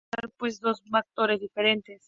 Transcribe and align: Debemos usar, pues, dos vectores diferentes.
Debemos 0.09 0.17
usar, 0.25 0.29
pues, 0.37 0.59
dos 0.59 0.81
vectores 0.89 1.39
diferentes. 1.39 1.99